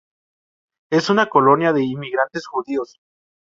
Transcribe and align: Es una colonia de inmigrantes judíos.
Es 0.91 1.11
una 1.11 1.29
colonia 1.29 1.73
de 1.73 1.85
inmigrantes 1.85 2.47
judíos. 2.47 2.97